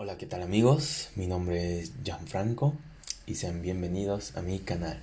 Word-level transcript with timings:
Hola, 0.00 0.16
¿qué 0.16 0.26
tal 0.26 0.42
amigos? 0.42 1.08
Mi 1.16 1.26
nombre 1.26 1.80
es 1.80 1.90
Gianfranco 2.04 2.72
y 3.26 3.34
sean 3.34 3.62
bienvenidos 3.62 4.36
a 4.36 4.42
mi 4.42 4.60
canal. 4.60 5.00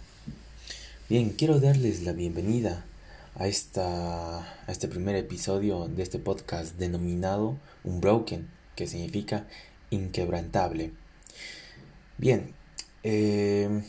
Bien, 1.09 1.31
quiero 1.31 1.59
darles 1.59 2.03
la 2.03 2.13
bienvenida 2.13 2.85
a, 3.35 3.45
esta, 3.49 4.39
a 4.39 4.71
este 4.71 4.87
primer 4.87 5.17
episodio 5.17 5.89
de 5.89 6.01
este 6.01 6.17
podcast 6.17 6.77
denominado 6.77 7.57
Unbroken, 7.83 8.47
que 8.77 8.87
significa 8.87 9.47
inquebrantable. 9.89 10.93
Bien, 12.17 12.53
eh, 13.03 13.83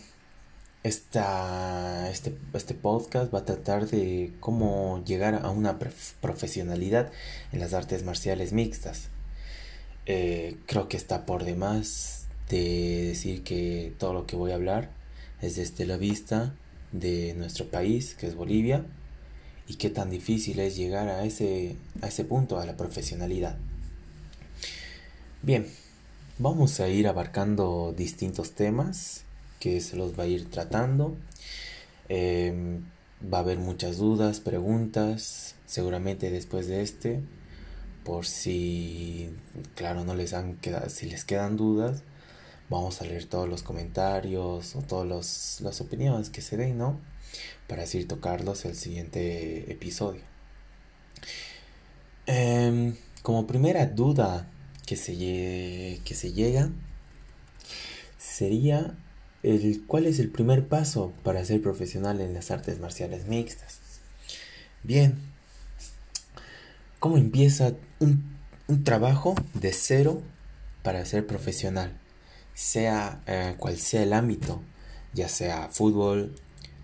esta, 0.82 2.10
este, 2.10 2.36
este 2.52 2.74
podcast 2.74 3.32
va 3.32 3.38
a 3.38 3.44
tratar 3.44 3.86
de 3.86 4.34
cómo 4.40 5.04
llegar 5.04 5.36
a 5.36 5.50
una 5.50 5.78
profesionalidad 6.20 7.12
en 7.52 7.60
las 7.60 7.74
artes 7.74 8.02
marciales 8.02 8.52
mixtas 8.52 9.10
eh, 10.06 10.56
creo 10.66 10.88
que 10.88 10.96
está 10.96 11.26
por 11.26 11.44
demás 11.44 12.26
de 12.48 13.08
decir 13.08 13.42
que 13.42 13.92
todo 13.98 14.12
lo 14.12 14.26
que 14.26 14.36
voy 14.36 14.52
a 14.52 14.54
hablar 14.54 14.90
es 15.42 15.56
desde 15.56 15.84
la 15.84 15.96
vista 15.96 16.54
de 16.92 17.34
nuestro 17.34 17.66
país, 17.66 18.14
que 18.14 18.26
es 18.26 18.36
Bolivia, 18.36 18.86
y 19.68 19.74
qué 19.74 19.90
tan 19.90 20.10
difícil 20.10 20.60
es 20.60 20.76
llegar 20.76 21.08
a 21.08 21.24
ese, 21.24 21.76
a 22.02 22.06
ese 22.06 22.24
punto, 22.24 22.60
a 22.60 22.66
la 22.66 22.76
profesionalidad. 22.76 23.56
Bien, 25.42 25.66
vamos 26.38 26.78
a 26.78 26.88
ir 26.88 27.08
abarcando 27.08 27.92
distintos 27.96 28.52
temas 28.52 29.24
que 29.58 29.80
se 29.80 29.96
los 29.96 30.18
va 30.18 30.24
a 30.24 30.28
ir 30.28 30.48
tratando. 30.50 31.16
Em, 32.08 32.84
va 33.22 33.38
a 33.38 33.40
haber 33.40 33.58
muchas 33.58 33.96
dudas, 33.96 34.38
preguntas, 34.38 35.56
seguramente 35.66 36.30
después 36.30 36.68
de 36.68 36.82
este 36.82 37.20
por 38.06 38.24
si, 38.24 39.30
claro, 39.74 40.04
no 40.04 40.14
les 40.14 40.32
han 40.32 40.56
quedado, 40.58 40.88
si 40.90 41.06
les 41.06 41.24
quedan 41.24 41.56
dudas, 41.56 42.04
vamos 42.70 43.02
a 43.02 43.04
leer 43.04 43.24
todos 43.26 43.48
los 43.48 43.64
comentarios 43.64 44.76
o 44.76 44.82
todas 44.82 45.60
las 45.60 45.80
opiniones 45.80 46.30
que 46.30 46.40
se 46.40 46.56
den, 46.56 46.78
¿no? 46.78 47.00
Para 47.66 47.82
así 47.82 48.04
tocarlos 48.04 48.64
el 48.64 48.76
siguiente 48.76 49.72
episodio. 49.72 50.22
Em, 52.26 52.94
como 53.22 53.48
primera 53.48 53.86
duda 53.86 54.48
que 54.86 54.96
se, 54.96 55.14
que 56.04 56.14
se 56.14 56.32
llega 56.32 56.70
sería 58.18 58.96
el 59.42 59.84
cuál 59.86 60.06
es 60.06 60.20
el 60.20 60.30
primer 60.30 60.68
paso 60.68 61.12
para 61.24 61.44
ser 61.44 61.60
profesional 61.60 62.20
en 62.20 62.34
las 62.34 62.52
artes 62.52 62.78
marciales 62.78 63.26
mixtas. 63.26 63.80
Bien, 64.84 65.16
cómo 67.06 67.18
empieza 67.18 67.72
un, 68.00 68.34
trabajo 68.82 69.36
de 69.54 69.72
cero 69.72 70.22
para 70.82 71.04
ser 71.04 71.24
profesional, 71.24 71.96
sea 72.52 73.22
eh, 73.28 73.54
cual 73.58 73.78
sea 73.78 74.02
el 74.02 74.12
ámbito, 74.12 74.60
ya 75.14 75.28
sea 75.28 75.68
fútbol, 75.68 76.34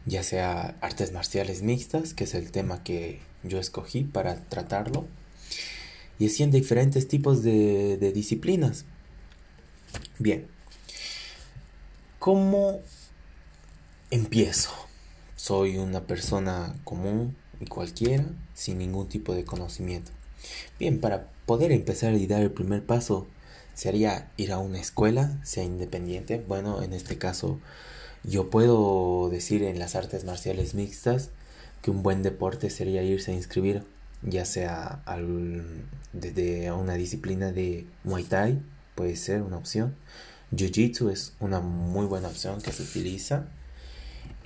ya 0.07 0.23
sea 0.23 0.77
artes 0.81 1.13
marciales 1.13 1.63
mixtas, 1.63 2.15
que 2.15 2.23
es 2.23 2.35
el 2.35 2.53
tema 2.53 2.85
que 2.85 3.21
yo 3.43 3.59
escogí 3.59 4.05
para 4.05 4.37
tratarlo, 4.45 5.09
y 6.21 6.27
así 6.27 6.45
en 6.45 6.53
diferentes 6.53 7.09
tipos 7.09 7.43
de, 7.43 7.97
de 7.97 8.13
disciplinas. 8.13 8.85
Bien, 10.21 10.47
¿cómo 12.21 12.81
empiezo? 14.13 14.71
Soy 15.35 15.79
una 15.79 16.07
persona 16.07 16.77
común 16.85 17.35
cualquiera 17.67 18.27
sin 18.55 18.79
ningún 18.79 19.09
tipo 19.09 19.35
de 19.35 19.45
conocimiento. 19.45 20.11
Bien, 20.79 21.01
para 21.01 21.29
poder 21.47 21.73
empezar 21.73 22.15
y 22.15 22.27
dar 22.27 22.43
el 22.43 22.51
primer 22.51 22.85
paso, 22.85 23.27
sería 23.75 24.31
ir 24.37 24.53
a 24.53 24.59
una 24.59 24.81
escuela, 24.81 25.39
sea 25.45 25.65
independiente. 25.65 26.45
Bueno, 26.47 26.83
en 26.83 26.93
este 26.93 27.19
caso, 27.19 27.61
yo 28.25 28.51
puedo 28.51 29.29
decir 29.31 29.63
en 29.63 29.79
las 29.79 29.95
artes 29.95 30.25
marciales 30.25 30.75
mixtas 30.75 31.31
que 31.83 31.91
un 31.91 32.03
buen 32.03 32.23
deporte 32.23 32.71
sería 32.71 33.03
irse 33.03 33.33
a 33.33 33.35
inscribir, 33.35 33.85
ya 34.23 34.45
sea 34.45 35.03
al, 35.05 35.65
desde 36.13 36.71
una 36.73 36.95
disciplina 36.95 37.53
de 37.53 37.87
Muay 38.05 38.25
Thai, 38.25 38.63
puede 38.95 39.17
ser 39.17 39.43
una 39.43 39.57
opción. 39.57 39.95
Jiu-Jitsu 40.55 41.11
es 41.11 41.33
una 41.41 41.61
muy 41.61 42.07
buena 42.07 42.29
opción 42.29 42.61
que 42.61 42.73
se 42.73 42.83
utiliza. 42.83 43.49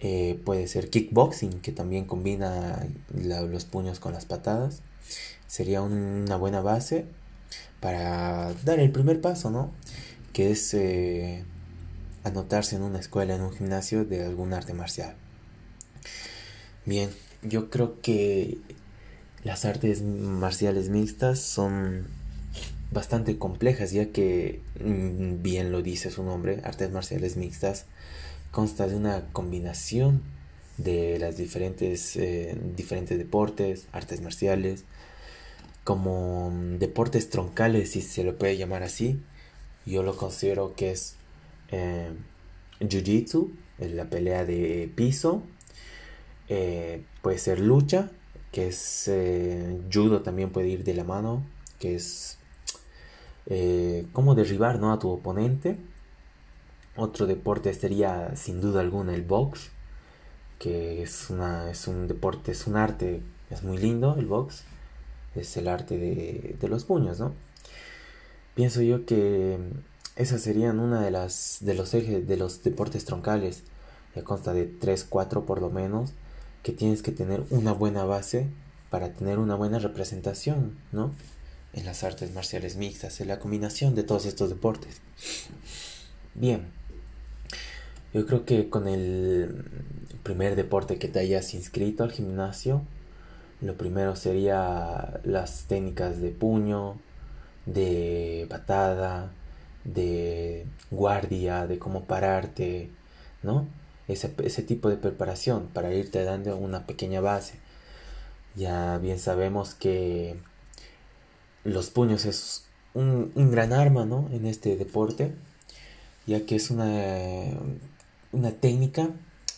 Eh, 0.02 0.40
puede 0.44 0.68
ser 0.68 0.90
kickboxing, 0.90 1.60
que 1.60 1.72
también 1.72 2.04
combina 2.04 2.86
los 3.14 3.64
puños 3.64 3.98
con 3.98 4.12
las 4.12 4.26
patadas 4.26 4.82
sería 5.46 5.82
una 5.82 6.36
buena 6.36 6.60
base 6.60 7.06
para 7.80 8.52
dar 8.64 8.80
el 8.80 8.90
primer 8.90 9.20
paso, 9.20 9.50
¿no? 9.50 9.72
Que 10.32 10.50
es 10.50 10.74
eh, 10.74 11.44
anotarse 12.24 12.76
en 12.76 12.82
una 12.82 12.98
escuela, 12.98 13.34
en 13.34 13.42
un 13.42 13.52
gimnasio 13.52 14.04
de 14.04 14.24
algún 14.24 14.52
arte 14.52 14.74
marcial. 14.74 15.14
Bien, 16.84 17.10
yo 17.42 17.70
creo 17.70 18.00
que 18.00 18.58
las 19.44 19.64
artes 19.64 20.02
marciales 20.02 20.88
mixtas 20.88 21.40
son 21.40 22.06
bastante 22.92 23.38
complejas, 23.38 23.92
ya 23.92 24.06
que, 24.06 24.60
mm, 24.80 25.42
bien 25.42 25.72
lo 25.72 25.82
dice 25.82 26.10
su 26.10 26.22
nombre, 26.22 26.60
artes 26.64 26.90
marciales 26.90 27.36
mixtas, 27.36 27.86
consta 28.56 28.86
de 28.86 28.96
una 28.96 29.26
combinación 29.34 30.22
de 30.78 31.18
las 31.18 31.36
diferentes, 31.36 32.16
eh, 32.16 32.56
diferentes 32.74 33.18
deportes, 33.18 33.86
artes 33.92 34.22
marciales, 34.22 34.86
como 35.84 36.50
mm, 36.50 36.78
deportes 36.78 37.28
troncales, 37.28 37.90
si 37.90 38.00
se 38.00 38.24
lo 38.24 38.38
puede 38.38 38.56
llamar 38.56 38.82
así. 38.82 39.20
Yo 39.84 40.02
lo 40.02 40.16
considero 40.16 40.74
que 40.74 40.92
es 40.92 41.16
eh, 41.70 42.12
Jiu-Jitsu, 42.80 43.50
la 43.78 44.08
pelea 44.08 44.46
de 44.46 44.90
piso. 44.94 45.42
Eh, 46.48 47.02
puede 47.20 47.36
ser 47.36 47.60
lucha, 47.60 48.10
que 48.52 48.68
es 48.68 49.06
eh, 49.08 49.82
judo 49.92 50.22
también 50.22 50.48
puede 50.48 50.68
ir 50.68 50.82
de 50.82 50.94
la 50.94 51.04
mano, 51.04 51.44
que 51.78 51.94
es 51.94 52.38
como 54.14 54.34
derribar 54.34 54.80
¿no? 54.80 54.94
a 54.94 54.98
tu 54.98 55.10
oponente. 55.10 55.76
Otro 56.96 57.26
deporte 57.26 57.72
sería 57.74 58.34
sin 58.36 58.60
duda 58.60 58.80
alguna 58.80 59.14
el 59.14 59.22
box, 59.22 59.70
que 60.58 61.02
es, 61.02 61.30
una, 61.30 61.70
es 61.70 61.86
un 61.86 62.08
deporte, 62.08 62.52
es 62.52 62.66
un 62.66 62.76
arte, 62.76 63.22
es 63.50 63.62
muy 63.62 63.78
lindo 63.78 64.16
el 64.18 64.26
box 64.26 64.64
es 65.40 65.56
el 65.56 65.68
arte 65.68 65.98
de, 65.98 66.68
los 66.68 66.84
puños, 66.84 67.18
¿no? 67.18 67.32
Pienso 68.54 68.82
yo 68.82 69.04
que 69.04 69.58
esas 70.16 70.40
serían 70.40 70.78
una 70.78 71.02
de 71.02 71.10
las 71.10 71.58
de 71.60 71.74
los 71.74 71.92
ejes 71.94 72.26
de 72.26 72.36
los 72.36 72.62
deportes 72.62 73.04
troncales. 73.04 73.62
Ya 74.14 74.24
consta 74.24 74.54
de 74.54 74.64
3, 74.64 75.04
4 75.08 75.44
por 75.44 75.60
lo 75.60 75.70
menos, 75.70 76.12
que 76.62 76.72
tienes 76.72 77.02
que 77.02 77.12
tener 77.12 77.44
una 77.50 77.72
buena 77.72 78.04
base 78.04 78.48
para 78.88 79.12
tener 79.12 79.38
una 79.38 79.54
buena 79.56 79.78
representación, 79.78 80.78
¿no? 80.90 81.12
En 81.74 81.84
las 81.84 82.02
artes 82.02 82.32
marciales 82.32 82.76
mixtas, 82.76 83.20
en 83.20 83.28
la 83.28 83.38
combinación 83.38 83.94
de 83.94 84.04
todos 84.04 84.24
estos 84.24 84.48
deportes. 84.48 85.02
Bien, 86.34 86.66
yo 88.16 88.24
creo 88.24 88.46
que 88.46 88.70
con 88.70 88.88
el 88.88 89.62
primer 90.22 90.56
deporte 90.56 90.98
que 90.98 91.06
te 91.06 91.18
hayas 91.18 91.52
inscrito 91.52 92.02
al 92.02 92.12
gimnasio, 92.12 92.80
lo 93.60 93.76
primero 93.76 94.16
sería 94.16 95.20
las 95.22 95.64
técnicas 95.64 96.22
de 96.22 96.30
puño, 96.30 96.98
de 97.66 98.46
patada, 98.48 99.32
de 99.84 100.64
guardia, 100.90 101.66
de 101.66 101.78
cómo 101.78 102.04
pararte, 102.04 102.88
¿no? 103.42 103.68
Ese, 104.08 104.32
ese 104.44 104.62
tipo 104.62 104.88
de 104.88 104.96
preparación 104.96 105.66
para 105.74 105.92
irte 105.92 106.24
dando 106.24 106.56
una 106.56 106.86
pequeña 106.86 107.20
base. 107.20 107.58
Ya 108.54 108.96
bien 108.96 109.18
sabemos 109.18 109.74
que 109.74 110.36
los 111.64 111.90
puños 111.90 112.24
es 112.24 112.64
un, 112.94 113.30
un 113.34 113.50
gran 113.50 113.74
arma, 113.74 114.06
¿no? 114.06 114.30
En 114.32 114.46
este 114.46 114.74
deporte, 114.78 115.34
ya 116.26 116.46
que 116.46 116.56
es 116.56 116.70
una, 116.70 116.86
una 118.36 118.52
técnica 118.52 119.10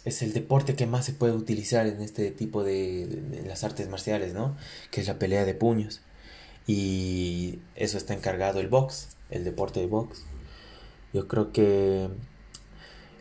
es 0.05 0.23
el 0.23 0.33
deporte 0.33 0.77
que 0.77 0.87
más 0.87 1.05
se 1.05 1.13
puede 1.13 1.33
utilizar 1.33 1.87
en 1.87 2.01
este 2.01 2.31
tipo 2.31 2.63
de, 2.63 3.43
las 3.47 3.65
artes 3.65 3.89
marciales, 3.89 4.35
¿no? 4.35 4.57
Que 4.91 5.01
es 5.01 5.09
la 5.09 5.19
pelea 5.19 5.45
de 5.45 5.55
puños. 5.55 6.01
Y 6.67 7.59
eso 7.75 7.99
está 7.99 8.15
encargado 8.15 8.61
el 8.61 8.69
box, 8.69 9.09
el 9.31 9.45
deporte 9.45 9.81
de 9.81 9.87
box. 9.87 10.23
Yo 11.13 11.27
creo 11.27 11.53
que 11.53 12.09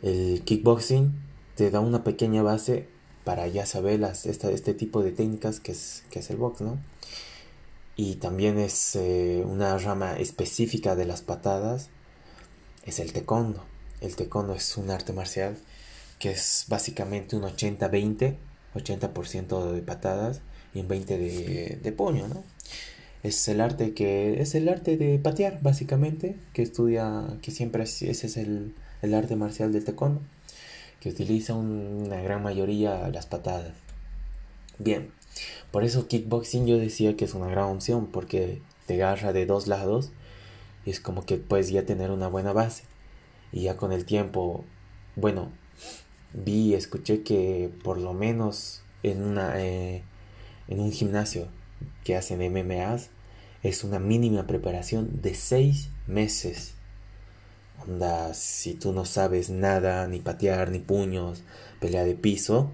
el 0.02 0.42
kickboxing 0.44 1.12
te 1.56 1.70
da 1.70 1.80
una 1.80 2.04
pequeña 2.04 2.42
base 2.42 2.88
para 3.24 3.48
ya 3.48 3.66
saber 3.66 3.98
las, 3.98 4.26
este 4.26 4.74
tipo 4.74 5.02
de 5.02 5.12
técnicas 5.12 5.60
que 5.60 5.72
es, 5.72 6.04
que 6.10 6.20
es 6.20 6.30
el 6.30 6.36
box, 6.36 6.60
¿no? 6.60 6.78
Y 7.96 8.16
también 8.16 8.58
es 8.58 8.94
eh, 8.94 9.42
una 9.44 9.76
rama 9.78 10.16
específica 10.18 10.94
de 10.94 11.04
las 11.04 11.22
patadas, 11.22 11.90
es 12.84 13.00
el 13.00 13.12
taekwondo. 13.12 13.64
El 14.00 14.14
taekwondo 14.16 14.54
es 14.54 14.76
un 14.76 14.90
arte 14.90 15.12
marcial 15.12 15.56
que 16.18 16.30
es 16.30 16.66
básicamente 16.68 17.36
un 17.36 17.42
80-20, 17.42 18.36
80%, 18.74 19.72
de 19.72 19.82
patadas 19.82 20.40
y 20.74 20.80
un 20.80 20.88
20% 20.88 21.06
de, 21.06 21.78
de 21.82 21.92
puño, 21.92 22.28
¿no? 22.28 22.42
Es 23.22 23.48
el 23.48 23.60
arte 23.60 23.94
que 23.94 24.40
es 24.40 24.54
el 24.54 24.68
arte 24.68 24.96
de 24.96 25.18
patear, 25.18 25.60
básicamente, 25.62 26.36
que 26.52 26.62
estudia, 26.62 27.26
que 27.42 27.50
siempre 27.50 27.82
ese 27.82 28.10
es 28.10 28.36
el, 28.36 28.74
el 29.02 29.14
arte 29.14 29.36
marcial 29.36 29.72
del 29.72 29.84
taekwondo, 29.84 30.20
que 31.00 31.10
utiliza 31.10 31.54
una 31.54 32.20
gran 32.20 32.42
mayoría 32.42 33.08
las 33.08 33.26
patadas. 33.26 33.74
Bien, 34.78 35.10
por 35.70 35.84
eso 35.84 36.06
kickboxing 36.06 36.66
yo 36.66 36.78
decía 36.78 37.16
que 37.16 37.24
es 37.24 37.34
una 37.34 37.48
gran 37.48 37.64
opción, 37.64 38.06
porque 38.06 38.62
te 38.86 38.94
agarra 38.94 39.32
de 39.32 39.46
dos 39.46 39.66
lados 39.66 40.10
y 40.86 40.90
es 40.90 41.00
como 41.00 41.24
que 41.26 41.36
puedes 41.36 41.70
ya 41.70 41.84
tener 41.84 42.10
una 42.10 42.28
buena 42.28 42.52
base. 42.52 42.84
Y 43.52 43.62
ya 43.62 43.76
con 43.76 43.92
el 43.92 44.04
tiempo, 44.04 44.64
bueno, 45.16 45.50
vi, 46.32 46.74
escuché 46.74 47.22
que 47.22 47.70
por 47.82 47.98
lo 47.98 48.12
menos 48.12 48.82
en, 49.02 49.22
una, 49.22 49.60
eh, 49.60 50.02
en 50.68 50.80
un 50.80 50.92
gimnasio 50.92 51.48
que 52.04 52.16
hacen 52.16 52.40
MMAs 52.40 53.10
es 53.62 53.84
una 53.84 53.98
mínima 53.98 54.46
preparación 54.46 55.20
de 55.22 55.34
seis 55.34 55.90
meses. 56.06 56.74
Onda, 57.86 58.34
si 58.34 58.74
tú 58.74 58.92
no 58.92 59.04
sabes 59.04 59.50
nada, 59.50 60.06
ni 60.08 60.18
patear, 60.20 60.70
ni 60.70 60.78
puños, 60.78 61.42
pelea 61.80 62.04
de 62.04 62.14
piso, 62.14 62.70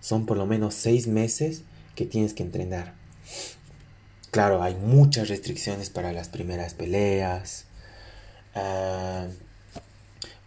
son 0.00 0.26
por 0.26 0.36
lo 0.36 0.46
menos 0.46 0.74
seis 0.74 1.06
meses 1.06 1.62
que 1.94 2.06
tienes 2.06 2.34
que 2.34 2.42
entrenar. 2.42 2.94
Claro, 4.30 4.62
hay 4.62 4.76
muchas 4.76 5.28
restricciones 5.28 5.90
para 5.90 6.12
las 6.12 6.28
primeras 6.28 6.74
peleas. 6.74 7.66
Ah, 8.54 9.26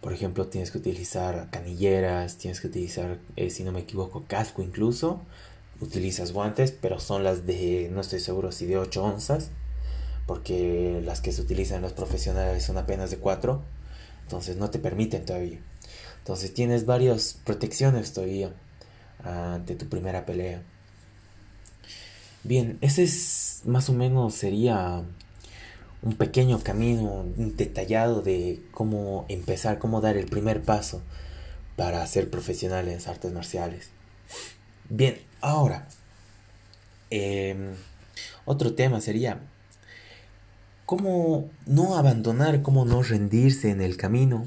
por 0.04 0.12
ejemplo, 0.12 0.48
tienes 0.48 0.70
que 0.70 0.76
utilizar 0.76 1.48
canilleras, 1.50 2.36
tienes 2.36 2.60
que 2.60 2.66
utilizar, 2.66 3.16
eh, 3.36 3.48
si 3.48 3.64
no 3.64 3.72
me 3.72 3.80
equivoco, 3.80 4.26
casco 4.28 4.60
incluso. 4.60 5.22
Utilizas 5.80 6.32
guantes, 6.32 6.72
pero 6.72 7.00
son 7.00 7.24
las 7.24 7.46
de, 7.46 7.88
no 7.90 8.02
estoy 8.02 8.20
seguro 8.20 8.52
si 8.52 8.66
de 8.66 8.76
8 8.76 9.02
onzas, 9.02 9.48
porque 10.26 11.00
las 11.02 11.22
que 11.22 11.32
se 11.32 11.40
utilizan 11.40 11.80
los 11.80 11.94
profesionales 11.94 12.62
son 12.64 12.76
apenas 12.76 13.10
de 13.12 13.16
4, 13.16 13.62
entonces 14.24 14.58
no 14.58 14.68
te 14.68 14.78
permiten 14.78 15.24
todavía. 15.24 15.58
Entonces 16.18 16.52
tienes 16.52 16.84
varias 16.84 17.38
protecciones 17.42 18.12
todavía 18.12 18.52
ante 19.24 19.74
tu 19.74 19.88
primera 19.88 20.26
pelea. 20.26 20.62
Bien, 22.42 22.76
ese 22.82 23.04
es 23.04 23.62
más 23.64 23.88
o 23.88 23.94
menos 23.94 24.34
sería 24.34 25.02
un 26.04 26.14
pequeño 26.16 26.62
camino 26.62 27.24
detallado 27.36 28.20
de 28.20 28.62
cómo 28.72 29.24
empezar, 29.28 29.78
cómo 29.78 30.02
dar 30.02 30.18
el 30.18 30.26
primer 30.26 30.62
paso 30.62 31.00
para 31.76 32.06
ser 32.06 32.28
profesional 32.28 32.88
en 32.88 32.94
las 32.94 33.08
artes 33.08 33.32
marciales. 33.32 33.88
Bien, 34.90 35.18
ahora, 35.40 35.88
em, 37.08 37.70
otro 38.44 38.74
tema 38.74 39.00
sería 39.00 39.40
cómo 40.84 41.50
no 41.64 41.96
abandonar, 41.96 42.60
cómo 42.60 42.84
no 42.84 43.02
rendirse 43.02 43.70
en 43.70 43.80
el 43.80 43.96
camino. 43.96 44.46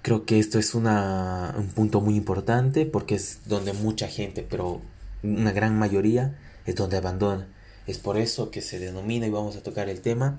Creo 0.00 0.24
que 0.24 0.38
esto 0.38 0.58
es 0.58 0.74
una, 0.74 1.54
un 1.58 1.68
punto 1.68 2.00
muy 2.00 2.16
importante 2.16 2.86
porque 2.86 3.16
es 3.16 3.40
donde 3.44 3.74
mucha 3.74 4.08
gente, 4.08 4.46
pero 4.48 4.80
una 5.22 5.52
gran 5.52 5.78
mayoría, 5.78 6.38
es 6.64 6.74
donde 6.74 6.96
abandona. 6.96 7.48
Es 7.86 7.98
por 7.98 8.16
eso 8.16 8.50
que 8.50 8.62
se 8.62 8.78
denomina 8.78 9.26
y 9.26 9.30
vamos 9.30 9.56
a 9.56 9.62
tocar 9.62 9.88
el 9.88 10.00
tema 10.00 10.38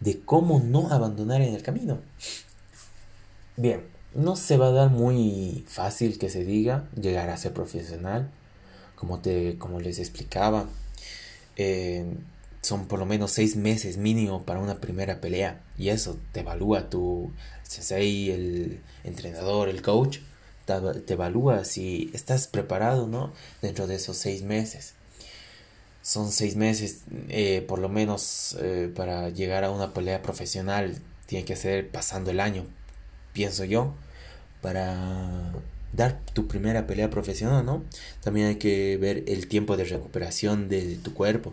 de 0.00 0.20
cómo 0.20 0.60
no 0.60 0.90
abandonar 0.90 1.40
en 1.40 1.54
el 1.54 1.62
camino. 1.62 1.98
Bien, 3.56 3.82
no 4.14 4.36
se 4.36 4.56
va 4.56 4.68
a 4.68 4.72
dar 4.72 4.90
muy 4.90 5.64
fácil 5.68 6.18
que 6.18 6.28
se 6.28 6.44
diga 6.44 6.88
llegar 7.00 7.30
a 7.30 7.36
ser 7.36 7.52
profesional, 7.52 8.30
como, 8.94 9.20
te, 9.20 9.56
como 9.58 9.80
les 9.80 9.98
explicaba. 9.98 10.68
Eh, 11.56 12.04
son 12.60 12.88
por 12.88 12.98
lo 12.98 13.06
menos 13.06 13.30
seis 13.30 13.56
meses 13.56 13.96
mínimo 13.96 14.42
para 14.42 14.60
una 14.60 14.80
primera 14.80 15.20
pelea 15.20 15.60
y 15.78 15.90
eso 15.90 16.18
te 16.32 16.40
evalúa 16.40 16.90
tu 16.90 17.30
sensei, 17.62 18.30
el 18.30 18.80
entrenador, 19.04 19.68
el 19.68 19.82
coach, 19.82 20.18
te, 20.66 21.12
evalúa 21.12 21.64
si 21.64 22.10
estás 22.12 22.48
preparado, 22.48 23.06
¿no? 23.06 23.32
Dentro 23.62 23.86
de 23.86 23.94
esos 23.94 24.16
seis 24.16 24.42
meses 24.42 24.95
son 26.06 26.30
seis 26.30 26.54
meses 26.54 27.02
eh, 27.30 27.64
por 27.66 27.80
lo 27.80 27.88
menos 27.88 28.56
eh, 28.60 28.92
para 28.94 29.28
llegar 29.30 29.64
a 29.64 29.72
una 29.72 29.92
pelea 29.92 30.22
profesional 30.22 30.96
tiene 31.26 31.44
que 31.44 31.56
ser 31.56 31.90
pasando 31.90 32.30
el 32.30 32.38
año 32.38 32.64
pienso 33.32 33.64
yo 33.64 33.92
para 34.62 35.52
dar 35.92 36.20
tu 36.32 36.46
primera 36.46 36.86
pelea 36.86 37.10
profesional 37.10 37.66
no 37.66 37.82
también 38.22 38.46
hay 38.46 38.54
que 38.54 38.96
ver 38.98 39.24
el 39.26 39.48
tiempo 39.48 39.76
de 39.76 39.82
recuperación 39.82 40.68
de, 40.68 40.94
tu 40.94 41.12
cuerpo 41.12 41.52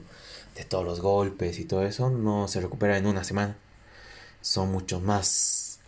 de 0.56 0.66
todos 0.66 0.86
los 0.86 1.00
golpes 1.02 1.58
y 1.58 1.66
todo 1.66 1.84
eso 1.84 2.12
no 2.12 2.48
se 2.48 2.62
recupera 2.62 2.96
en 2.98 3.08
una 3.08 3.24
semana. 3.24 3.58
Son 4.42 4.72
mucho 4.72 5.00
más 5.00 5.80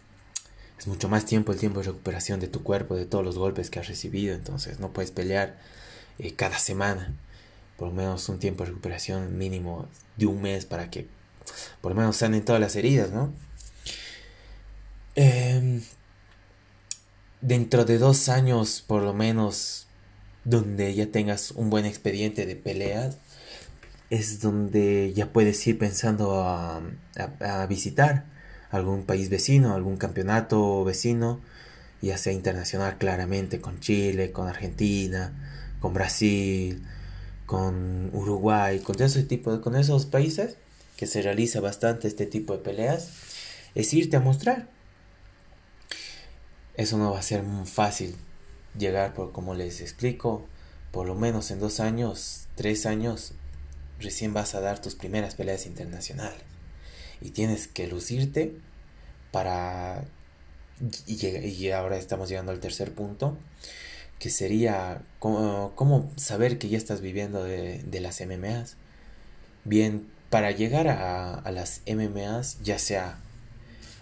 es 0.79 0.87
mucho 0.87 1.07
más 1.07 1.25
tiempo 1.25 1.51
el 1.51 1.59
tiempo 1.59 1.81
de 1.81 1.85
recuperación 1.87 2.39
de 2.39 2.47
tu 2.47 2.63
cuerpo 2.63 2.95
de 2.95 3.05
todos 3.05 3.23
los 3.23 3.37
golpes 3.37 3.69
que 3.69 3.79
has 3.79 3.87
recibido 3.87 4.33
entonces 4.33 4.79
no 4.79 4.91
puedes 4.91 5.11
pelear 5.11 5.59
eh, 6.17 6.33
cada 6.33 6.57
semana 6.57 7.13
por 7.77 7.89
lo 7.89 7.93
menos 7.93 8.27
un 8.29 8.39
tiempo 8.39 8.63
de 8.63 8.69
recuperación 8.69 9.37
mínimo 9.37 9.87
de 10.17 10.25
un 10.25 10.41
mes 10.41 10.65
para 10.65 10.89
que 10.89 11.07
por 11.81 11.91
lo 11.91 11.97
menos 11.97 12.17
sanen 12.17 12.43
todas 12.43 12.61
las 12.61 12.75
heridas, 12.75 13.11
¿no? 13.11 13.33
Em, 15.15 15.81
dentro 17.41 17.85
de 17.85 17.97
dos 17.97 18.29
años, 18.29 18.83
por 18.85 19.03
lo 19.03 19.13
menos, 19.13 19.87
donde 20.43 20.93
ya 20.93 21.11
tengas 21.11 21.51
un 21.51 21.69
buen 21.69 21.85
expediente 21.85 22.45
de 22.45 22.55
peleas, 22.55 23.17
es 24.09 24.41
donde 24.41 25.13
ya 25.13 25.31
puedes 25.31 25.65
ir 25.67 25.77
pensando 25.77 26.43
a, 26.43 26.81
a 27.39 27.65
visitar 27.67 28.25
algún 28.71 29.05
país 29.05 29.29
vecino, 29.29 29.73
algún 29.73 29.97
campeonato 29.97 30.83
vecino, 30.83 31.41
ya 32.01 32.17
sea 32.17 32.33
internacional 32.33 32.97
claramente, 32.97 33.61
con 33.61 33.79
Chile, 33.79 34.31
con 34.31 34.47
Argentina, 34.47 35.33
con 35.79 35.93
Brasil, 35.93 36.83
con 37.45 38.09
Uruguay, 38.13 38.79
con 38.79 39.01
ese 39.01 39.23
tipo 39.23 39.61
con 39.61 39.75
esos 39.75 40.05
países 40.05 40.57
que 40.97 41.07
se 41.07 41.21
realiza 41.21 41.59
bastante 41.59 42.07
este 42.07 42.25
tipo 42.25 42.53
de 42.53 42.59
peleas, 42.59 43.09
es 43.75 43.93
irte 43.93 44.17
a 44.17 44.21
mostrar. 44.21 44.69
Eso 46.75 46.97
no 46.97 47.11
va 47.11 47.19
a 47.19 47.23
ser 47.23 47.43
muy 47.43 47.65
fácil 47.65 48.15
llegar, 48.77 49.13
por 49.13 49.31
como 49.31 49.53
les 49.53 49.81
explico, 49.81 50.45
por 50.91 51.07
lo 51.07 51.15
menos 51.15 51.51
en 51.51 51.59
dos 51.59 51.79
años, 51.79 52.47
tres 52.55 52.85
años, 52.85 53.33
recién 53.99 54.33
vas 54.33 54.55
a 54.55 54.61
dar 54.61 54.81
tus 54.81 54.95
primeras 54.95 55.35
peleas 55.35 55.65
internacionales. 55.65 56.41
Y 57.21 57.31
tienes 57.31 57.67
que 57.67 57.87
lucirte 57.87 58.55
para... 59.31 60.05
Y, 61.07 61.25
y 61.25 61.71
ahora 61.71 61.97
estamos 61.97 62.27
llegando 62.27 62.51
al 62.51 62.59
tercer 62.59 62.93
punto 62.93 63.37
que 64.19 64.29
sería 64.29 65.01
cómo, 65.19 66.11
saber 66.15 66.57
que 66.57 66.69
ya 66.69 66.77
estás 66.77 67.01
viviendo 67.01 67.43
de, 67.43 67.99
las 67.99 68.21
MMAs. 68.21 68.77
Bien, 69.63 70.07
para 70.29 70.51
llegar 70.51 70.87
a, 70.87 71.49
las 71.51 71.81
MMAs, 71.87 72.61
ya 72.63 72.79
sea 72.79 73.19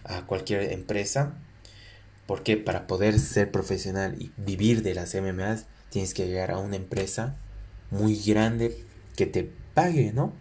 a 0.04 0.26
cualquier 0.26 0.74
empresa, 0.74 1.34
porque 2.28 2.58
para 2.58 2.88
poder 2.88 3.20
ser 3.20 3.52
profesional 3.52 4.16
y 4.20 4.32
vivir 4.38 4.84
de 4.84 4.96
las 4.96 5.14
MMAs, 5.16 5.66
tienes 5.90 6.14
que 6.14 6.28
llegar 6.28 6.52
a 6.52 6.58
una 6.58 6.76
empresa 6.76 7.36
muy 7.92 8.16
grande 8.16 8.86
que 9.16 9.26
te 9.26 9.50
pague, 9.74 10.12
¿no? 10.14 10.34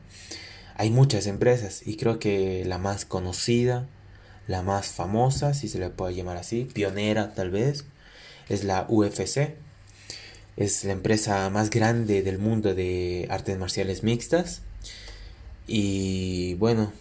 Hay 0.76 0.90
muchas 0.90 1.26
empresas 1.26 1.86
y 1.86 1.96
creo 1.96 2.18
que 2.18 2.64
la 2.64 2.78
más 2.78 3.04
conocida, 3.04 3.86
la 4.46 4.62
más 4.62 4.88
famosa, 4.88 5.54
si 5.54 5.68
se 5.68 5.78
le 5.78 5.90
puede 5.90 6.14
llamar 6.14 6.36
así, 6.36 6.64
pionera 6.64 7.34
tal 7.34 7.50
vez, 7.50 7.84
es 8.48 8.64
la 8.64 8.86
UFC. 8.88 9.54
Es 10.56 10.84
la 10.84 10.92
empresa 10.92 11.48
más 11.50 11.70
grande 11.70 12.22
del 12.22 12.38
mundo 12.38 12.74
de 12.74 13.26
artes 13.30 13.58
marciales 13.58 14.02
mixtas. 14.02 14.62
Y 15.66 16.54
bueno, 16.54 16.92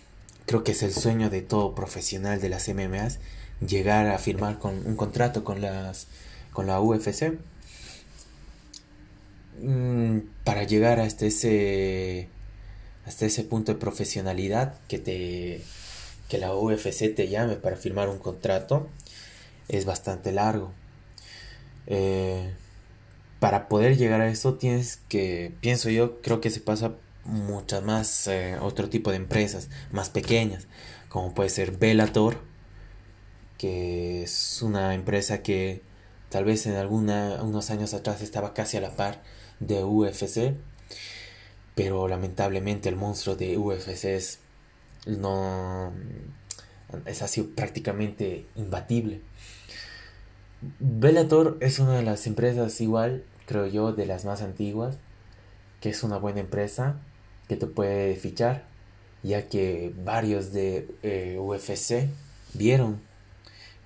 creo 0.46 0.64
que 0.64 0.72
es 0.72 0.84
el 0.84 0.94
sueño 0.94 1.30
de 1.30 1.42
todo 1.42 1.76
profesional 1.76 2.42
de 2.42 2.50
las 2.50 2.68
MMAs 2.68 3.20
llegar 3.66 4.08
a 4.08 4.18
firmar 4.18 4.60
con 4.60 4.86
un 4.86 4.96
contrato 4.96 5.44
con 5.44 5.62
las 5.62 6.08
con 6.52 6.68
la 6.68 6.82
UFC 6.82 7.34
mm, 9.62 10.20
para 10.44 10.64
llegar 10.64 11.00
hasta 11.00 11.26
ese 11.26 12.28
hasta 13.06 13.26
ese 13.26 13.44
punto 13.44 13.74
de 13.74 13.80
profesionalidad 13.80 14.76
que 14.88 15.00
te 15.00 15.62
que 16.28 16.38
la 16.38 16.56
UFC 16.56 17.14
te 17.16 17.28
llame 17.30 17.56
para 17.56 17.76
firmar 17.76 18.10
un 18.10 18.20
contrato 18.20 18.90
es 19.68 19.86
bastante 19.86 20.32
largo 20.32 20.74
eh, 21.88 22.54
para 23.40 23.68
poder 23.68 23.98
llegar 23.98 24.22
a 24.22 24.30
eso 24.30 24.56
tienes 24.56 25.00
que, 25.10 25.54
pienso 25.62 25.90
yo, 25.90 26.22
creo 26.22 26.42
que 26.42 26.50
se 26.50 26.60
pasa 26.60 26.94
muchas 27.26 27.84
más, 27.84 28.28
eh, 28.28 28.58
otro 28.62 28.90
tipo 28.90 29.12
de 29.12 29.18
empresas 29.18 29.70
más 29.92 30.10
pequeñas, 30.10 30.68
como 31.10 31.34
puede 31.34 31.50
ser 31.50 31.78
Bellator, 31.78 32.38
que 33.58 34.24
es 34.24 34.62
una 34.62 34.94
empresa 34.94 35.44
que 35.44 35.82
tal 36.30 36.46
vez 36.46 36.66
en 36.66 36.76
alguna, 36.76 37.42
unos 37.44 37.70
años 37.70 37.94
atrás 37.94 38.22
estaba 38.22 38.54
casi 38.54 38.78
a 38.78 38.82
la 38.82 38.96
par 38.96 39.22
de 39.60 39.84
UFC, 39.84 40.56
pero 41.76 42.08
lamentablemente 42.08 42.90
el 42.90 42.96
monstruo 42.96 43.36
de 43.36 43.58
UFC 43.58 44.06
es, 44.06 44.40
no 45.06 45.94
es 47.06 47.22
así 47.22 47.44
prácticamente 47.44 48.46
imbatible. 48.56 49.22
Bellator 50.62 51.58
es 51.60 51.80
una 51.80 51.96
de 51.98 52.04
las 52.04 52.28
empresas 52.28 52.80
igual, 52.82 53.24
creo 53.48 53.66
yo, 53.66 53.94
de 53.94 54.06
las 54.06 54.26
más 54.26 54.44
antiguas, 54.44 54.98
que 55.80 55.90
es 55.90 56.04
una 56.04 56.18
buena 56.18 56.42
empresa 56.42 57.00
que 57.48 57.56
te 57.56 57.66
puede 57.66 58.16
fichar, 58.16 58.66
ya 59.24 59.50
que 59.50 59.92
varios 60.04 60.54
de 60.54 60.88
eh, 61.02 61.38
UFC 61.40 62.10
vieron 62.54 63.02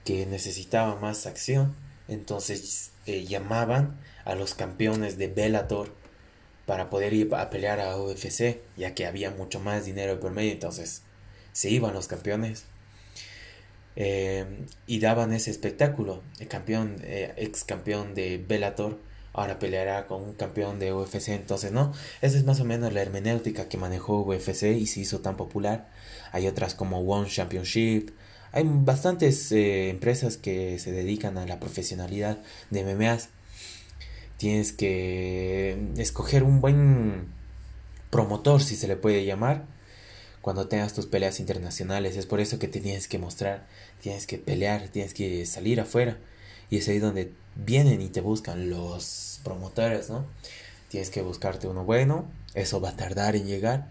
que 0.03 0.25
necesitaba 0.25 0.97
más 0.97 1.25
acción, 1.25 1.75
entonces 2.09 2.91
eh, 3.05 3.23
llamaban 3.25 3.97
a 4.25 4.35
los 4.35 4.53
campeones 4.53 5.17
de 5.17 5.29
Bellator 5.29 5.93
para 6.65 6.89
poder 6.89 7.13
ir 7.13 7.33
a 7.35 7.49
pelear 7.49 7.79
a 7.79 7.97
UFC, 7.97 8.59
ya 8.75 8.93
que 8.93 9.05
había 9.05 9.31
mucho 9.31 9.61
más 9.61 9.85
dinero 9.85 10.19
por 10.19 10.31
medio, 10.31 10.51
entonces 10.51 11.03
se 11.53 11.69
iban 11.69 11.93
los 11.93 12.07
campeones 12.07 12.65
eh, 13.95 14.45
y 14.87 14.99
daban 14.99 15.33
ese 15.33 15.51
espectáculo. 15.51 16.23
El 16.39 16.47
campeón, 16.47 16.97
eh, 17.03 17.33
ex 17.37 17.63
campeón 17.63 18.13
de 18.13 18.43
Bellator, 18.45 18.99
ahora 19.33 19.59
peleará 19.59 20.07
con 20.07 20.23
un 20.23 20.33
campeón 20.33 20.79
de 20.79 20.93
UFC, 20.93 21.29
entonces 21.29 21.71
no, 21.71 21.93
esa 22.21 22.37
es 22.37 22.45
más 22.45 22.59
o 22.59 22.65
menos 22.65 22.93
la 22.93 23.01
hermenéutica 23.01 23.67
que 23.67 23.77
manejó 23.77 24.21
UFC 24.21 24.63
y 24.63 24.87
se 24.87 25.01
hizo 25.01 25.21
tan 25.21 25.37
popular. 25.37 25.89
Hay 26.31 26.47
otras 26.47 26.75
como 26.75 26.99
One 26.99 27.29
Championship, 27.29 28.11
hay 28.51 28.63
bastantes 28.65 29.51
eh, 29.51 29.89
empresas 29.89 30.37
que 30.37 30.79
se 30.79 30.91
dedican 30.91 31.37
a 31.37 31.45
la 31.45 31.59
profesionalidad 31.59 32.39
de 32.69 32.83
MMAs 32.83 33.29
tienes 34.37 34.73
que 34.73 35.91
escoger 35.97 36.43
un 36.43 36.61
buen 36.61 37.27
promotor, 38.09 38.61
si 38.61 38.75
se 38.75 38.87
le 38.87 38.95
puede 38.95 39.25
llamar, 39.25 39.65
cuando 40.45 40.67
tengas 40.67 40.93
tus 40.93 41.07
peleas 41.07 41.39
internacionales. 41.39 42.15
Es 42.17 42.27
por 42.27 42.39
eso 42.39 42.59
que 42.59 42.67
te 42.67 42.79
tienes 42.79 43.07
que 43.07 43.17
mostrar, 43.17 43.65
tienes 43.99 44.27
que 44.27 44.37
pelear, 44.37 44.89
tienes 44.89 45.15
que 45.15 45.43
salir 45.47 45.81
afuera. 45.81 46.19
Y 46.69 46.77
es 46.77 46.87
ahí 46.87 46.99
donde 46.99 47.33
vienen 47.55 47.99
y 47.99 48.09
te 48.09 48.21
buscan 48.21 48.69
los 48.69 49.39
promotores, 49.43 50.11
¿no? 50.11 50.27
Tienes 50.87 51.09
que 51.09 51.23
buscarte 51.23 51.67
uno 51.67 51.83
bueno, 51.83 52.29
eso 52.53 52.79
va 52.79 52.89
a 52.89 52.95
tardar 52.95 53.35
en 53.35 53.47
llegar. 53.47 53.89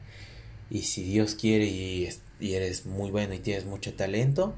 Y 0.71 0.83
si 0.83 1.03
Dios 1.03 1.35
quiere 1.35 1.65
y, 1.65 2.09
y 2.39 2.55
eres 2.55 2.87
muy 2.87 3.11
bueno 3.11 3.35
y 3.35 3.41
tienes 3.41 3.65
mucho 3.65 3.93
talento, 3.95 4.55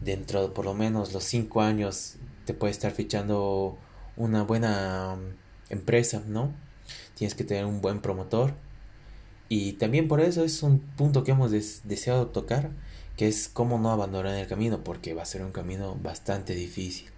dentro 0.00 0.42
de 0.42 0.48
por 0.48 0.64
lo 0.64 0.74
menos 0.74 1.12
los 1.12 1.22
5 1.22 1.60
años 1.60 2.16
te 2.44 2.54
puede 2.54 2.72
estar 2.72 2.90
fichando 2.90 3.78
una 4.16 4.42
buena 4.42 5.14
mm, 5.14 5.72
empresa, 5.74 6.24
¿no? 6.26 6.52
Tienes 7.14 7.36
que 7.36 7.44
tener 7.44 7.66
un 7.66 7.80
buen 7.80 8.00
promotor. 8.00 8.54
Y 9.56 9.74
también 9.74 10.08
por 10.08 10.20
eso 10.20 10.42
es 10.42 10.64
un 10.64 10.80
punto 10.80 11.22
que 11.22 11.30
hemos 11.30 11.52
deseado 11.52 12.26
tocar, 12.26 12.72
que 13.16 13.28
es 13.28 13.48
cómo 13.48 13.78
no 13.78 13.92
abandonar 13.92 14.34
el 14.34 14.48
camino, 14.48 14.82
porque 14.82 15.14
va 15.14 15.22
a 15.22 15.26
ser 15.26 15.44
un 15.44 15.52
camino 15.52 15.96
bastante 16.02 16.56
difícil. 16.56 17.08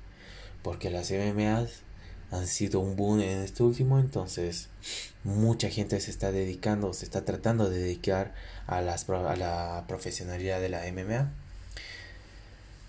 Porque 0.63 0.91
las 0.91 1.11
MMAs 1.11 1.81
han 2.31 2.47
sido 2.47 2.81
un 2.81 2.95
boom 2.95 3.21
en 3.21 3.39
este 3.39 3.63
último, 3.63 3.99
entonces 3.99 4.69
mucha 5.25 5.71
gente 5.71 5.99
se 5.99 6.11
está 6.11 6.31
dedicando, 6.31 6.93
se 6.93 7.07
está 7.07 7.25
tratando 7.25 7.71
de 7.71 7.79
dedicar 7.79 8.35
a, 8.67 8.83
las, 8.83 9.09
a 9.09 9.37
la 9.37 9.85
profesionalidad 9.89 10.61
de 10.61 10.69
la 10.69 10.83
MMA. 10.93 11.33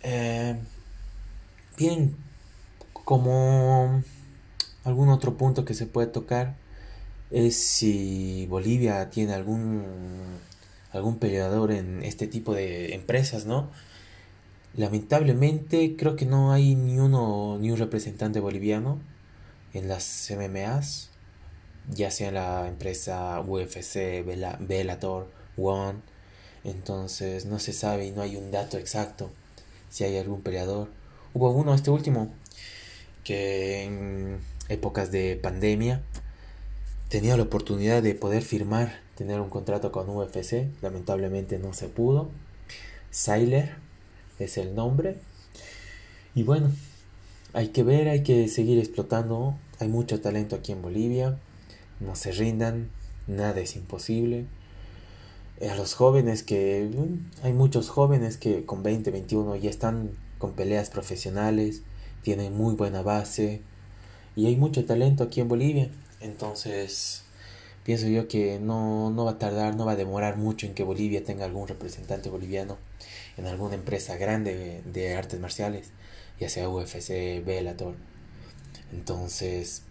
Eh, 0.04 0.60
bien, 1.78 2.18
como 2.92 4.04
algún 4.84 5.08
otro 5.08 5.38
punto 5.38 5.64
que 5.64 5.74
se 5.74 5.86
puede 5.86 6.08
tocar 6.08 6.67
es 7.32 7.56
si 7.58 8.48
Bolivia 8.50 9.10
tiene 9.10 9.34
algún 9.34 9.84
algún 10.92 11.20
peleador 11.20 11.72
en 11.72 12.04
este 12.04 12.28
tipo 12.28 12.54
de 12.54 12.94
empresas, 12.96 13.46
¿no? 13.46 13.70
Lamentablemente 14.76 15.96
creo 15.98 16.16
que 16.16 16.26
no 16.26 16.52
hay 16.52 16.76
ni 16.76 17.00
uno 17.00 17.58
ni 17.60 17.72
un 17.72 17.78
representante 17.78 18.40
boliviano 18.40 19.00
en 19.74 19.88
las 19.88 20.32
MMAs, 20.32 21.10
ya 21.90 22.12
sea 22.12 22.32
la 22.32 22.68
empresa 22.68 23.40
UFC, 23.42 24.24
Bellator, 24.60 25.30
One. 25.58 26.00
Entonces 26.64 27.46
no 27.46 27.60
se 27.60 27.74
sabe 27.74 28.08
y 28.08 28.12
no 28.12 28.22
hay 28.22 28.36
un 28.36 28.52
dato 28.52 28.78
exacto 28.78 29.32
si 29.90 30.04
hay 30.04 30.18
algún 30.18 30.42
peleador. 30.42 30.90
Hubo 31.34 31.52
uno, 31.52 31.74
este 31.74 31.92
último, 31.92 32.34
que 33.24 33.84
en 33.84 34.40
épocas 34.70 35.12
de 35.12 35.38
pandemia 35.42 36.02
tenía 37.10 37.38
la 37.38 37.44
oportunidad 37.44 38.04
de 38.04 38.16
poder 38.16 38.44
firmar, 38.44 39.00
tener 39.16 39.40
un 39.40 39.50
contrato 39.50 39.92
con 39.92 40.10
UFC, 40.10 40.68
lamentablemente 40.82 41.60
no 41.60 41.74
se 41.74 41.88
pudo. 41.88 42.30
Siler 43.12 43.76
es 44.40 44.58
el 44.58 44.76
nombre. 44.76 45.18
Y 46.36 46.44
bueno, 46.44 46.72
hay 47.54 47.70
que 47.70 47.84
ver, 47.84 48.10
hay 48.10 48.24
que 48.24 48.48
seguir 48.48 48.80
explotando. 48.80 49.56
Hay 49.80 49.88
mucho 49.88 50.22
talento 50.22 50.56
aquí 50.56 50.72
en 50.72 50.82
Bolivia. 50.82 51.38
No 52.00 52.16
se 52.16 52.32
rindan, 52.32 52.90
nada 53.28 53.60
es 53.60 53.76
imposible. 53.76 54.46
A 55.68 55.76
los 55.76 55.96
jóvenes 55.96 56.44
que... 56.44 56.90
Mm, 56.94 57.46
hay 57.46 57.54
muchos 57.54 57.90
jóvenes 57.90 58.38
que 58.38 58.66
con 58.66 58.84
20, 58.84 59.10
21 59.12 59.56
ya 59.56 59.70
están 59.70 60.12
con 60.38 60.54
peleas 60.54 60.90
profesionales 60.90 61.82
tiene 62.22 62.50
muy 62.50 62.76
buena 62.76 63.02
base 63.02 63.62
y 64.36 64.48
hay 64.48 64.58
mucho 64.58 64.84
talento 64.86 65.24
aquí 65.24 65.40
en 65.40 65.48
Bolivia. 65.48 65.90
Entonces, 66.20 67.24
pienso 67.84 68.08
yo 68.08 68.28
que 68.28 68.60
no, 68.60 69.10
no 69.10 69.26
va 69.26 69.32
a 69.32 69.38
tardar, 69.38 69.76
no 69.76 69.86
va 69.86 69.94
a 69.94 69.96
demorar 69.96 70.38
mucho 70.38 70.66
en 70.66 70.74
que 70.74 70.84
Bolivia 70.84 71.24
tenga 71.24 71.46
algún 71.46 71.68
representante 71.68 72.30
boliviano 72.30 72.78
en 73.38 73.46
alguna 73.46 73.76
empresa 73.76 74.18
grande 74.18 74.82
de 74.86 75.16
artes 75.16 75.40
marciales, 75.40 75.92
ya 76.40 76.50
sea 76.50 76.70
UFC, 76.70 77.44
Bellator. 77.46 77.96
Entonces, 78.92 79.84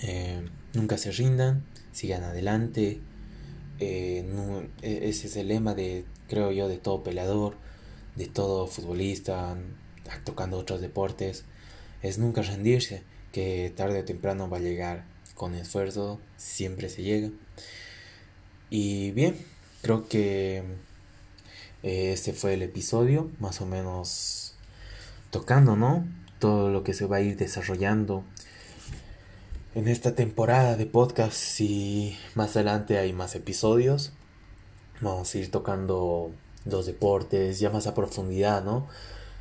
eh, 0.00 0.42
nunca 0.74 0.98
se 0.98 1.12
rindan, 1.12 1.64
sigan 1.92 2.24
adelante. 2.24 3.00
Eh, 3.80 4.24
e, 4.82 5.08
ese 5.08 5.26
es 5.28 5.36
el 5.36 5.48
lema 5.48 5.74
de, 5.74 6.04
creo 6.28 6.52
yo, 6.52 6.68
de 6.68 6.78
todo 6.78 7.02
peleador, 7.02 7.56
de 8.16 8.26
todo 8.26 8.66
futbolista, 8.66 9.56
tocando 10.24 10.58
otros 10.58 10.80
deportes, 10.80 11.44
es 12.02 12.18
nunca 12.18 12.42
rendirse, 12.42 13.02
que 13.34 13.72
tarde 13.76 14.00
o 14.00 14.04
temprano 14.04 14.48
va 14.48 14.58
a 14.58 14.60
llegar. 14.60 15.04
Con 15.34 15.54
esfuerzo 15.56 16.20
siempre 16.36 16.88
se 16.88 17.02
llega. 17.02 17.30
Y 18.70 19.10
bien, 19.10 19.36
creo 19.82 20.08
que 20.08 20.62
eh, 21.82 22.12
este 22.12 22.32
fue 22.32 22.54
el 22.54 22.62
episodio, 22.62 23.32
más 23.40 23.60
o 23.60 23.66
menos 23.66 24.54
tocando, 25.32 25.74
¿no? 25.74 26.06
Todo 26.38 26.70
lo 26.70 26.84
que 26.84 26.94
se 26.94 27.06
va 27.06 27.16
a 27.16 27.20
ir 27.20 27.36
desarrollando 27.36 28.22
en 29.74 29.88
esta 29.88 30.14
temporada 30.14 30.76
de 30.76 30.86
podcast 30.86 31.60
y 31.60 32.16
más 32.36 32.54
adelante 32.54 32.98
hay 32.98 33.12
más 33.12 33.34
episodios. 33.34 34.12
Vamos 35.00 35.34
a 35.34 35.38
ir 35.38 35.50
tocando 35.50 36.30
los 36.64 36.86
deportes 36.86 37.58
ya 37.58 37.70
más 37.70 37.88
a 37.88 37.94
profundidad, 37.94 38.62
¿no? 38.62 38.86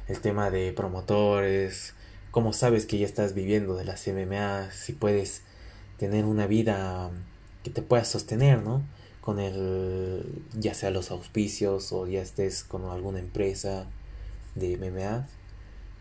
el 0.08 0.20
tema 0.20 0.50
de 0.50 0.74
promotores, 0.74 1.94
cómo 2.34 2.52
sabes 2.52 2.88
que 2.88 2.98
ya 2.98 3.06
estás 3.06 3.36
viviendo 3.36 3.75
de 3.75 3.86
las 3.86 4.08
MMA, 4.08 4.72
si 4.72 4.94
puedes 4.94 5.44
tener 6.00 6.25
una 6.25 6.48
vida 6.48 7.12
que 7.63 7.70
te 7.70 7.84
pueda 7.84 8.04
sostener, 8.06 8.63
¿no? 8.63 8.82
Con 9.22 9.40
el, 9.40 10.42
ya 10.60 10.74
sea 10.74 10.90
los 10.90 11.12
auspicios 11.12 11.94
o 11.94 12.08
ya 12.08 12.24
estés 12.24 12.63
con 12.63 12.86
alguna 12.86 13.20
empresa 13.20 13.86
de 14.56 14.78
MMA, 14.78 15.28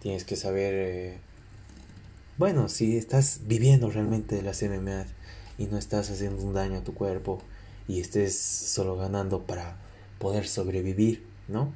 tienes 0.01 0.25
que 0.25 0.37
saber, 0.37 0.73
eh, 0.75 1.19
bueno, 2.39 2.71
si 2.71 2.97
estás 2.97 3.41
viviendo 3.47 3.91
realmente 3.91 4.35
de 4.35 4.43
las 4.43 4.62
MMA 4.62 5.05
y 5.59 5.67
no 5.67 5.77
estás 5.77 6.11
haciendo 6.11 6.43
un 6.43 6.55
daño 6.55 6.79
a 6.79 6.83
tu 6.83 6.95
cuerpo 6.95 7.43
y 7.87 8.01
estés 8.01 8.39
solo 8.39 8.97
ganando 8.97 9.43
para 9.43 9.77
poder 10.19 10.49
sobrevivir, 10.49 11.27
¿no? 11.47 11.75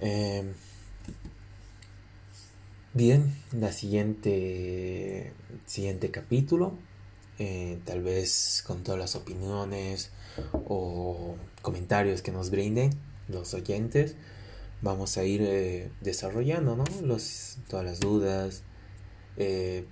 Eh, 0.00 0.42
Bien, 2.98 3.32
la 3.52 3.70
siguiente, 3.70 5.32
siguiente 5.66 6.10
capítulo, 6.10 6.72
eh, 7.38 7.78
tal 7.84 8.02
vez 8.02 8.64
con 8.66 8.82
todas 8.82 8.98
las 8.98 9.14
opiniones 9.14 10.10
o 10.66 11.36
comentarios 11.62 12.22
que 12.22 12.32
nos 12.32 12.50
brinden 12.50 12.90
los 13.28 13.54
oyentes, 13.54 14.16
vamos 14.82 15.16
a 15.16 15.22
ir 15.22 15.42
eh, 15.44 15.92
desarrollando 16.00 16.74
¿no? 16.74 16.82
los, 17.04 17.58
todas 17.68 17.84
las 17.84 18.00
dudas, 18.00 18.64
eh, 19.36 19.84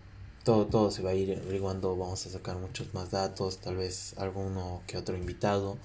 todo, 0.42 0.66
todo 0.66 0.90
se 0.90 1.02
va 1.04 1.10
a 1.10 1.14
ir 1.14 1.38
averiguando, 1.40 1.96
vamos 1.96 2.26
a 2.26 2.30
sacar 2.30 2.58
muchos 2.58 2.92
más 2.92 3.12
datos, 3.12 3.58
tal 3.58 3.76
vez 3.76 4.14
alguno 4.18 4.82
que 4.88 4.98
otro 4.98 5.16
invitado 5.16 5.78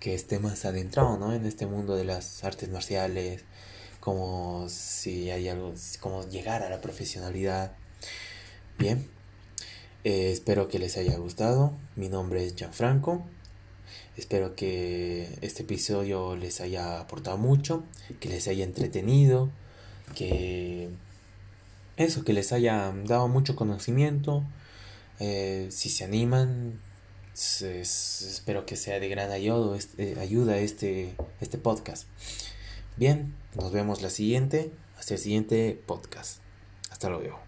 que 0.00 0.14
esté 0.16 0.40
más 0.40 0.64
adentrado 0.64 1.16
¿no? 1.16 1.32
en 1.32 1.46
este 1.46 1.66
mundo 1.66 1.94
de 1.94 2.06
las 2.06 2.42
artes 2.42 2.68
marciales, 2.70 3.44
como 4.06 4.68
si 4.68 5.32
hay 5.32 5.48
algo, 5.48 5.74
como 5.98 6.22
llegar 6.28 6.62
a 6.62 6.70
la 6.70 6.80
profesionalidad. 6.80 7.72
Bien, 8.78 9.04
Eh, 10.04 10.30
espero 10.30 10.68
que 10.68 10.78
les 10.78 10.96
haya 10.96 11.16
gustado. 11.18 11.72
Mi 11.96 12.08
nombre 12.08 12.46
es 12.46 12.54
Gianfranco. 12.54 13.26
Espero 14.16 14.54
que 14.54 15.28
este 15.40 15.64
episodio 15.64 16.36
les 16.36 16.60
haya 16.60 17.00
aportado 17.00 17.36
mucho, 17.36 17.82
que 18.20 18.28
les 18.28 18.46
haya 18.46 18.62
entretenido, 18.62 19.50
que 20.14 20.88
eso, 21.96 22.22
que 22.24 22.32
les 22.32 22.52
haya 22.52 22.94
dado 23.06 23.26
mucho 23.26 23.56
conocimiento. 23.56 24.44
Eh, 25.18 25.66
si 25.72 25.90
se 25.90 26.04
animan, 26.04 26.80
espero 27.34 28.66
que 28.66 28.76
sea 28.76 29.00
de 29.00 29.08
gran 29.08 29.32
ayuda, 29.32 29.76
este, 29.76 30.20
ayuda 30.20 30.58
este, 30.58 31.16
este 31.40 31.58
podcast. 31.58 32.06
Bien, 32.96 33.34
nos 33.54 33.72
vemos 33.72 34.00
la 34.00 34.08
siguiente, 34.08 34.72
hasta 34.98 35.14
el 35.14 35.20
siguiente 35.20 35.78
podcast. 35.86 36.40
Hasta 36.90 37.10
luego. 37.10 37.45